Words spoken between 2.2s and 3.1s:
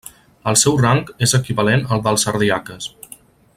ardiaques.